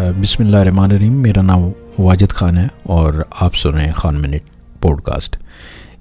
[0.00, 1.62] بسم اللہ الرحمن الرحیم، میرا نام
[1.98, 4.42] واجد خان ہے اور آپ سن رہے ہیں خان منٹ
[4.82, 5.36] پوڈ کاسٹ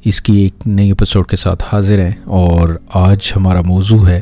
[0.06, 4.20] اس کی ایک نئی اپیسوڈ کے ساتھ حاضر ہیں اور آج ہمارا موضوع ہے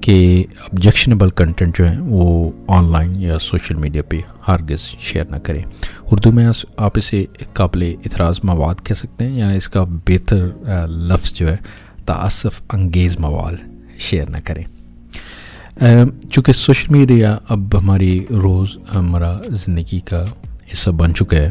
[0.00, 5.36] کہ آبجیکشنیبل کنٹینٹ جو ہیں وہ آن لائن یا سوشل میڈیا پہ ہرگز شیئر نہ
[5.44, 5.62] کریں۔
[6.10, 6.46] اردو میں
[6.76, 10.46] آپ اسے قابل اعتراض مواد کہہ سکتے ہیں یا اس کا بہتر
[11.08, 11.56] لفظ جو ہے
[12.06, 13.56] تعصف انگیز مواد
[14.00, 14.64] شیئر نہ کریں۔
[15.76, 20.24] Ehm, چونکہ سوشل میڈیا اب ہماری روز ہمارا زندگی کا
[20.72, 21.50] حصہ بن چکا ہے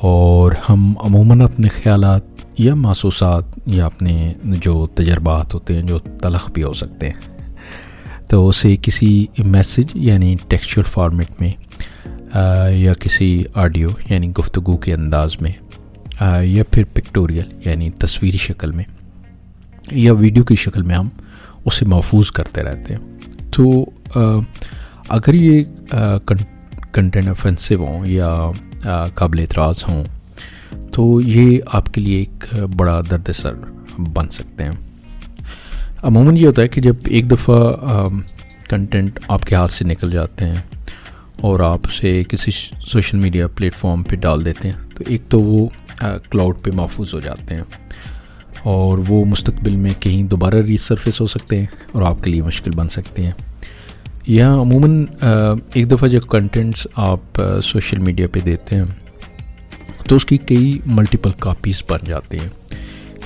[0.00, 2.22] اور ہم عموماً اپنے خیالات
[2.58, 7.20] یا محسوسات یا اپنے جو تجربات ہوتے ہیں، جو تلخ بھی ہو سکتے ہیں۔
[8.28, 11.52] تو اسے کسی میسج یعنی ٹیکسچل فارمیٹ میں
[12.70, 15.52] یا کسی آڈیو یعنی گفتگو کے انداز میں
[16.42, 18.84] یا پھر پکٹوریل یعنی تصویری شکل میں،
[19.92, 21.08] یا ویڈیو کی شکل میں ہم
[21.64, 23.02] اسے محفوظ کرتے رہتے ہیں۔
[23.50, 23.84] تو
[25.08, 25.64] اگر یہ
[26.92, 28.30] کنٹینٹ افینسو ہوں یا
[29.14, 30.04] قابل اعتراض ہوں،
[30.92, 33.54] تو یہ آپ کے لیے ایک بڑا درد سر
[33.98, 34.72] بن سکتے ہیں۔
[36.02, 38.06] عموماً یہ ہوتا ہے کہ جب ایک دفعہ
[38.68, 40.62] کنٹینٹ آپ کے ہاتھ سے نکل جاتے ہیں
[41.40, 42.50] اور آپ اسے کسی
[42.86, 45.68] سوشل میڈیا پلیٹفارم پہ ڈال دیتے ہیں، تو ایک تو وہ
[46.30, 47.62] کلاؤڈ پہ محفوظ ہو جاتے ہیں۔
[48.64, 52.70] اور وہ مستقبل میں کہیں دوبارہ ریسرفیس ہو سکتے ہیں اور آپ کے لیے مشکل
[52.70, 53.32] بن سکتے ہیں۔
[54.26, 55.06] یا عموماً
[55.74, 58.84] ایک دفعہ جب کنٹینٹس آپ سوشل میڈیا پہ دیتے ہیں،
[60.08, 62.48] تو اس کی کئی ملٹیپل کاپیز بن جاتی ہیں۔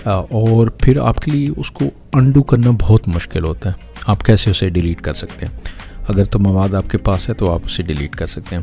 [0.04, 3.74] اور پھر آپ کے لیے اس کو انڈو کرنا بہت مشکل ہوتا ہے۔
[4.06, 5.60] آپ کیسے اسے ڈیلیٹ کر سکتے ہیں؟
[6.08, 8.62] اگر تو مواد آپ کے پاس ہے، تو آپ اسے ڈیلیٹ کر سکتے ہیں۔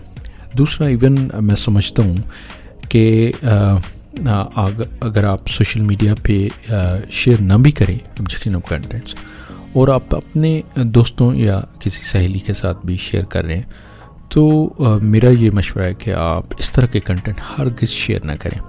[0.58, 2.18] دوسرا ایون میں سمجھتا ہوں
[2.90, 3.32] کہ
[5.02, 6.48] اگر آپ سوشل میڈیا پہ
[7.12, 9.16] شیئر نہ بھی کریں آبجیکشن آف کنٹینٹس
[9.74, 13.64] اور آپ اپنے دوستوں یا کسی سہیلی کے ساتھ بھی شیئر کر رہے ہیں،
[14.30, 18.32] تو میرا یہ مشورہ ہے کہ آپ اس طرح کے کنٹینٹ ہر کس شیئر نہ
[18.40, 18.60] کریں۔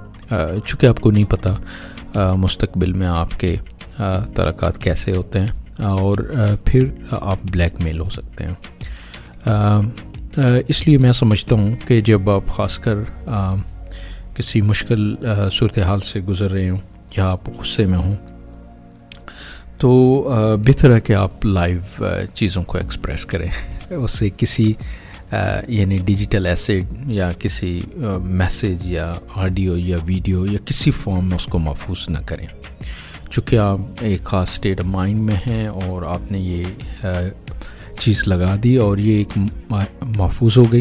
[0.66, 1.48] چونکہ آپ کو نہیں پتہ
[2.36, 3.54] مستقبل میں آپ کے
[4.34, 6.16] ترکات کیسے ہوتے ہیں، اور
[6.64, 8.54] پھر آپ بلیک میل ہو سکتے ہیں۔
[10.68, 12.98] اس لیے میں سمجھتا ہوں کہ جب آپ خاص کر
[14.36, 15.14] کسی مشکل
[15.52, 16.78] صورتحال سے گزر رہے ہوں
[17.16, 18.16] یا آپ غصے میں ہوں،
[19.78, 19.90] تو
[20.66, 22.04] بہتر ہے کہ آپ لائیو
[22.34, 23.48] چیزوں کو ایکسپریس کریں۔
[23.90, 24.72] اس سے کسی
[25.68, 27.80] یعنی ڈیجیٹل ایسڈ یا کسی
[28.22, 32.46] میسیج یا آڈیو یا ویڈیو یا کسی فارم میں اس کو محفوظ نہ کریں۔
[33.30, 37.06] چونکہ آپ ایک خاص اسٹیٹ آف مائنڈ میں ہیں اور آپ نے یہ
[38.00, 39.38] چیز لگا دی اور یہ ایک
[40.16, 40.80] محفوظ ہو گئی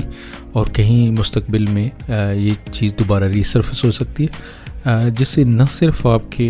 [0.51, 1.89] اور کہیں مستقبل میں
[2.33, 6.49] یہ چیز دوبارہ ریسرفس ہو سکتی ہے۔ جس سے نہ صرف آپ کے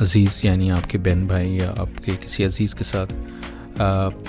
[0.00, 3.14] عزیز یعنی آپ کے بہن بھائی یا آپ کے کسی عزیز کے ساتھ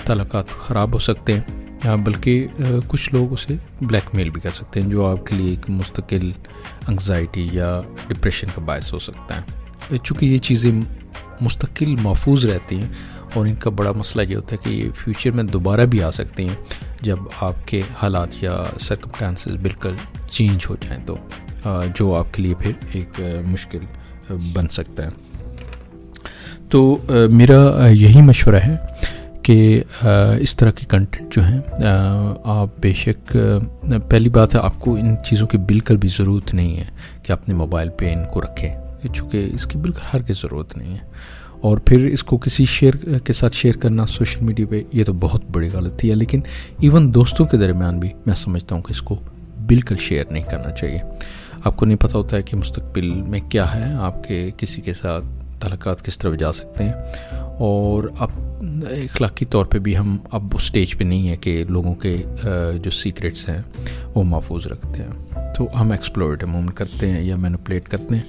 [0.04, 2.46] تعلقات خراب ہو سکتے ہیں بلکہ
[2.88, 6.30] کچھ لوگ اسے بلیک میل بھی کر سکتے ہیں، جو آپ کے لیے ایک مستقل
[6.88, 10.72] انگزائٹی یا ڈپریشن کا باعث ہو سکتا ہے۔ چونکہ یہ چیزیں
[11.40, 12.88] مستقل محفوظ رہتی ہیں
[13.34, 16.10] اور ان کا بڑا مسئلہ یہ ہوتا ہے کہ یہ فیوچر میں دوبارہ بھی آ
[16.10, 16.54] سکتی ہیں
[17.02, 19.94] جب آپ کے حالات یا سرکمٹانسز بالکل
[20.30, 21.16] چینج ہو جائیں تو
[21.96, 25.10] جو آپ کے لیے پھر ایک مشکل بن سکتا ہے۔
[26.68, 26.96] تو
[27.30, 28.76] میرا یہی مشورہ ہے
[29.42, 29.82] کہ
[30.40, 31.58] اس طرح کے کنٹینٹ جو ہیں
[32.44, 33.36] آپ بے شک
[34.10, 36.84] پہلی بات ہے، آپ کو ان چیزوں کی بالکل بھی ضرورت نہیں ہے
[37.22, 38.74] کہ اپنے موبائل پہ ان کو رکھیں۔
[39.08, 41.04] چونکہ اس کی بالکل ہر کی ضرورت نہیں ہے۔
[41.60, 45.12] اور پھر اس کو کسی شیئر کے ساتھ شیئر کرنا سوشل میڈیا پہ یہ تو
[45.12, 46.40] بہت بڑی غلطی ہے لیکن
[46.78, 49.16] ایون دوستوں کے درمیان بھی میں سمجھتا ہوں کہ اس کو
[49.66, 50.98] بالکل شیئر نہیں کرنا چاہیے۔
[51.64, 54.94] آپ کو نہیں پتہ ہوتا ہے کہ مستقبل میں کیا ہے، آپ کے کسی کے
[54.94, 55.24] ساتھ
[55.60, 56.92] تعلقات کس طرح جا سکتے ہیں۔
[57.60, 58.30] اور اب
[58.90, 62.22] اخلاقی طور پہ بھی ہم اب اس اسٹیج پہ نہیں ہیں کہ لوگوں کے
[62.82, 63.58] جو سیکریٹس ہیں،
[64.14, 68.22] وہ محفوظ رکھتے ہیں۔ تو ہم ایکسپلورٹ عموماً کرتے ہیں یا مینوپلیٹ کرتے ہیں۔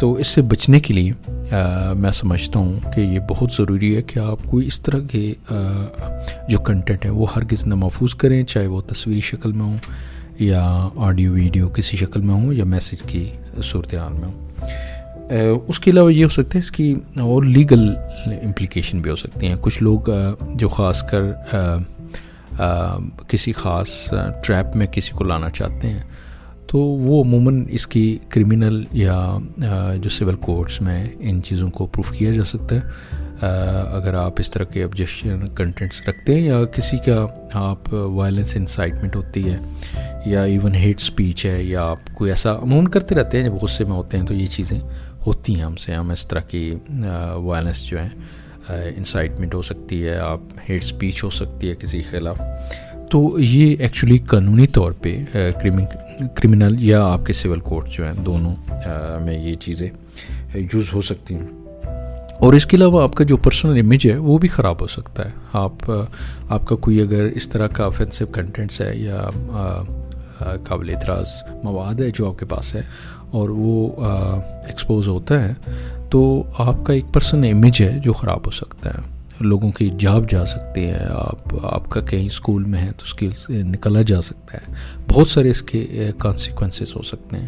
[0.00, 1.12] تو اس سے بچنے کے لیے
[1.96, 5.34] میں سمجھتا ہوں کہ یہ بہت ضروری ہے کہ آپ کوئی اس طرح کے
[6.48, 9.78] جو کنٹینٹ ہے، وہ ہرگز نہ محفوظ کریں، چاہے وہ تصویری شکل میں ہوں
[10.38, 13.30] یا آڈیو ویڈیو کسی شکل میں ہوں یا میسیج کی
[13.62, 14.48] صورتحال میں ہوں۔
[15.30, 17.88] اس کے علاوہ یہ ہو سکتا ہے اس کی اور لیگل
[18.26, 20.10] امپلیکیشن بھی ہو سکتی ہیں۔ کچھ لوگ
[20.54, 21.22] جو خاص کر
[23.28, 23.88] کسی خاص
[24.44, 26.02] ٹریپ میں کسی کو لانا چاہتے ہیں،
[26.66, 29.38] تو وہ عموماً اس کی کرمنل یا
[30.02, 32.80] جو سول کورٹس میں ان چیزوں کو پروف کیا جا سکتا ہے۔
[33.92, 39.16] اگر آپ اس طرح کے آبجیکشن کنٹینٹس رکھتے ہیں یا کسی کا آپ وائلنس انسائٹمنٹ
[39.16, 39.56] ہوتی ہے
[40.26, 43.84] یا ایون ہیٹ سپیچ ہے یا آپ کوئی ایسا، عموماً کرتے رہتے ہیں، جب غصے
[43.84, 44.80] میں ہوتے ہیں تو یہ چیزیں۔
[45.26, 46.74] ہوتی ہیں ہم سے، ہم اس طرح کی
[47.34, 48.08] وائلنس جو ہے
[48.96, 52.40] انسائٹمنٹ ہو سکتی ہے، آپ ہیٹ سپیچ ہو سکتی ہے کسی کے خلاف۔
[53.10, 55.24] تو یہ ایکچولی قانونی طور پہ
[56.34, 58.54] کرمنل یا آپ کے سول کورٹ جو ہیں، دونوں
[59.20, 59.90] میں یہ چیزیں
[60.54, 61.46] یوز ہو سکتی ہیں۔
[62.38, 65.24] اور اس کے علاوہ آپ کا جو پرسنل امیج ہے، وہ بھی خراب ہو سکتا
[65.24, 65.90] ہے۔ آپ
[66.48, 69.28] آپ کا کوئی اگر اس طرح کا افینسو کنٹینٹس ہے یا
[70.38, 71.26] قابل اعتراض
[71.64, 72.82] مواد ہے جو آپ کے پاس ہے
[73.30, 73.90] اور وہ
[74.66, 75.54] ایکسپوز ہوتا ہے،
[76.10, 80.30] تو آپ کا ایک پرسنل امیج ہے جو خراب ہو سکتا ہے۔ لوگوں کی جاب
[80.30, 84.22] جا سکتے ہیں آپ آپ کا کہیں اسکول میں ہے تو اسکل سے نکلا جا
[84.22, 84.74] سکتا ہے۔
[85.12, 87.46] بہت سارے اس کے کانسیکوینسز ہو سکتے ہیں۔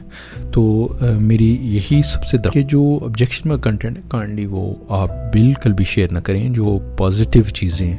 [0.53, 0.89] تو
[1.21, 5.85] میری یہی سب سے کہ جو آبجیکشن میں کنٹینٹ ہے کائنڈلی وہ آپ بالکل بھی
[5.85, 7.97] شیئر نہ کریں۔ جو پازیٹیو چیزیں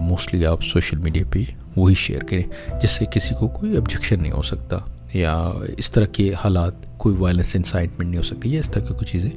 [0.00, 1.44] موسٹلی آپ سوشل میڈیا پہ
[1.76, 2.42] وہی شیئر کریں،
[2.82, 4.78] جس سے کسی کو کوئی آبجیکشن نہیں ہو سکتا
[5.12, 5.34] یا
[5.76, 9.06] اس طرح کے حالات کوئی وائلنس انسائٹمنٹ نہیں ہو سکتی یا اس طرح کی کوئی
[9.06, 9.30] چیزیں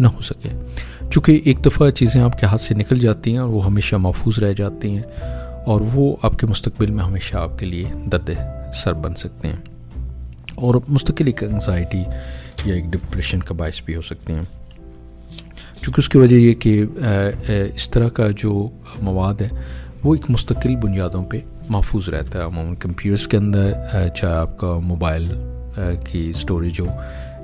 [0.00, 0.48] نہ ہو سکے
[1.10, 4.38] چونکہ ایک دفعہ چیزیں آپ کے ہاتھ سے نکل جاتی ہیں اور وہ ہمیشہ محفوظ
[4.38, 5.02] رہ جاتی ہیں
[5.66, 8.30] اور وہ آپ کے مستقبل میں ہمیشہ آپ کے لیے درد
[8.74, 9.56] سر بن سکتے ہیں
[10.54, 12.02] اور مستقل ایک انگزائٹی
[12.64, 14.42] یا ایک ڈپریشن کا باعث بھی ہو سکتے ہیں۔
[15.82, 16.84] چونکہ اس کی وجہ یہ کہ
[17.74, 18.68] اس طرح کا جو
[19.02, 19.48] مواد ہے،
[20.04, 21.40] وہ ایک مستقل بنیادوں پہ
[21.70, 23.72] محفوظ رہتا ہے عموماً کمپیوٹرس کے اندر
[24.16, 25.26] چاہے آپ کا موبائل
[26.04, 26.86] کی اسٹوریج ہو،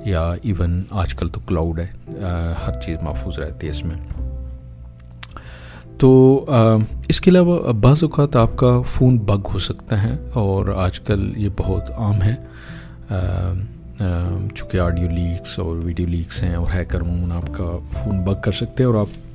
[0.05, 1.87] یا ایون آج کل تو کلاؤڈ ہے
[2.67, 3.95] ہر چیز محفوظ رہتی ہے اس میں۔
[5.97, 6.09] تو
[7.07, 11.31] اس کے علاوہ بعض اوقات آپ کا فون بگ ہو سکتا ہے اور آج کل
[11.37, 12.35] یہ بہت عام ہے۔
[14.55, 18.51] چونکہ آڈیو لیکس اور ویڈیو لیکس ہیں اور ہیکر عموماً آپ کا فون بگ کر
[18.51, 19.26] سکتے ہیں اور آپ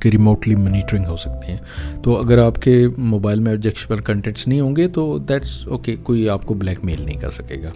[0.00, 4.60] کہ ریموٹلی منیٹرنگ ہو سکتی ہیں۔ تو اگر آپ کے موبائل میں آبجیکشبل کنٹینٹس نہیں
[4.60, 7.68] ہوں گے تو دیٹس اوکے کوئی آپ کو بلیک میل نہیں کر سکے گا۔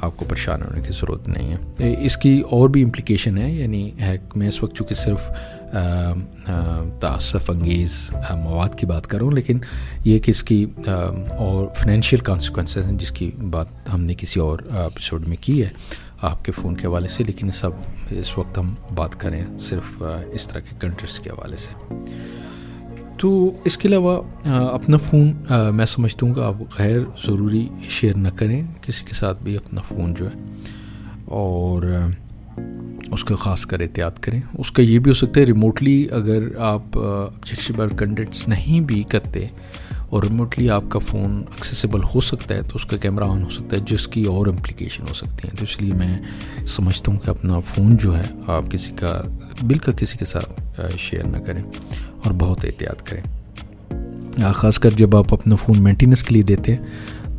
[0.00, 3.90] آپ کو پریشان ہونے کی ضرورت نہیں ہے۔ اس کی اور بھی امپلیکیشن ہے یعنی
[4.00, 5.20] ہیک میں اس وقت چونکہ صرف
[7.00, 9.58] تعصف انگیز مواد کی بات کروں لیکن
[10.04, 10.66] یہ کہ اس کی
[11.38, 15.68] اور فنینشیل کانسیکوینسز ہیں، جس کی بات ہم نے کسی اور ایپیسوڈ میں کی ہے۔
[16.20, 17.70] آپ کے فون کے حوالے سے، لیکن سب
[18.10, 20.02] اس وقت ہم بات کریں صرف
[20.32, 22.04] اس طرح کے کنٹریز کے حوالے سے۔
[23.18, 25.32] تو اس کے علاوہ اپنا فون
[25.74, 29.80] میں سمجھتا ہوں کہ آپ غیر ضروری شیئر نہ کریں، کسی کے ساتھ بھی اپنا
[29.80, 30.34] فون جو ہے،
[31.24, 31.82] اور
[33.12, 36.56] اس کو خاص کر احتیاط کریں۔ اس کا یہ بھی ہو سکتا ہے، ریموٹلی اگر
[36.58, 39.46] آپ آبجیکشبل کنٹینٹس نہیں بھی کرتے
[40.10, 43.50] اور ریموٹلی آپ کا فون ایکسیسیبل ہو سکتا ہے تو اس کا کیمرہ آن ہو
[43.50, 46.18] سکتا ہے، جس کی اور امپلیکیشن ہو سکتی ہیں۔ تو اس لیے میں
[46.66, 49.22] سمجھتا ہوں کہ اپنا فون جو ہے، آپ کسی کا
[49.66, 51.62] بالکل کسی کے ساتھ شیئر نہ کریں
[52.24, 53.22] اور بہت احتیاط کریں۔
[54.54, 56.82] خاص کر جب آپ اپنا فون مینٹیننس کے لیے دیتے ہیں،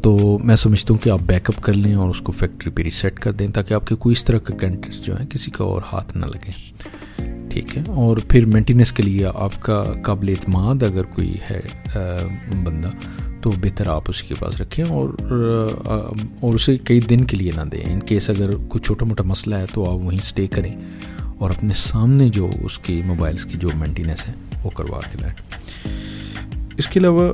[0.01, 2.81] تو میں سمجھتا ہوں کہ آپ بیک اپ کر لیں اور اس کو فیکٹری پہ
[2.81, 5.63] ریسیٹ کر دیں تاکہ آپ کے کوئی اس طرح کا کنٹینٹس جو ہیں، کسی کا
[5.63, 6.51] اور ہاتھ نہ لگیں۔
[7.61, 11.59] ٹھیک ہے۔ اور پھر مینٹیننس کے لیے آپ کا قابل اعتماد اگر کوئی ہے
[12.63, 12.89] بندہ،
[13.41, 15.09] تو بہتر آپ اس کے پاس رکھیں اور
[16.39, 19.55] اور اسے کئی دن کے لیے نہ دیں۔ ان کیس اگر کوئی چھوٹا موٹا مسئلہ
[19.55, 20.75] ہے تو آپ وہیں اسٹے کریں
[21.37, 24.33] اور اپنے سامنے جو اس کی موبائلس کی جو مینٹیننس ہے،
[24.63, 25.35] وہ کروا کے لائیں۔
[26.77, 27.33] اس کے علاوہ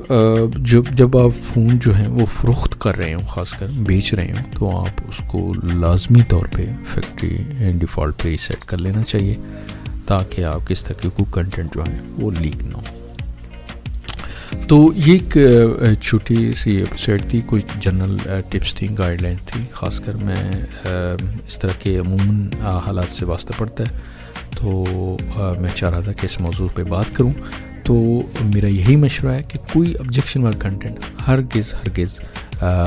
[0.56, 4.32] جب جب آپ فون جو ہیں وہ فروخت کر رہے ہوں، خاص کر بیچ رہے
[4.32, 7.38] ہوں، تو آپ اس کو لازمی طور پہ فیکٹری
[7.72, 9.36] ڈیفالٹ پہ سیٹ کر لینا چاہیے۔
[10.06, 12.82] تاکہ آپ کس طرح کو کنٹینٹ جو ہیں وہ لیک نہ ہو۔
[14.68, 15.38] تو یہ ایک
[16.02, 18.16] چھوٹی سی ایپیسوڈ تھی کچھ جنرل
[18.48, 20.52] ٹپس تھیں گائیڈ لائن تھی خاص کر میں
[21.48, 22.50] اس طرح کے عموماً
[22.86, 23.98] حالات سے واسطہ پڑتا ہے۔
[24.56, 24.84] تو
[25.60, 27.32] میں چاہ رہا تھا کہ اس موضوع پہ بات کروں۔
[27.84, 28.20] تو
[28.54, 32.20] میرا یہی مشورہ ہے کہ کوئی آبجیکشن والا کنٹینٹ ہرگز ہرگز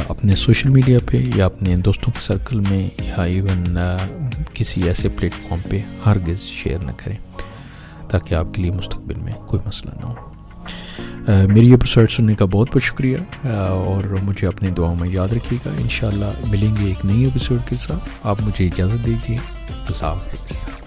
[0.08, 3.78] اپنے سوشل میڈیا پہ یا اپنے دوستوں کے سرکل میں یا ایون
[4.54, 7.18] کسی ایسے پلیٹ فارم پہ ہرگز شیئر نہ کریں
[8.10, 10.34] تاکہ آپ کے لیے مستقبل میں کوئی مسئلہ نہ ہو۔
[11.54, 15.72] میری ایپیسوڈ سننے کا بہت بہت شکریہ اور مجھے اپنی دعاؤں میں یاد رکھیے گا۔
[15.78, 19.38] انشاءاللہ ملیں گے ایک نئی ایپیسوڈ کے ساتھ۔ آپ مجھے اجازت دیجیے۔
[19.70, 20.87] اللہ حافظ۔